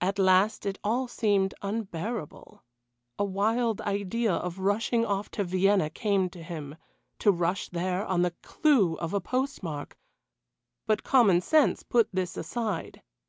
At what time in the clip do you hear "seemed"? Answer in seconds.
1.06-1.54